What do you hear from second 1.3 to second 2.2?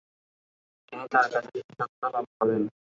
কাছে শিষ্যত্ব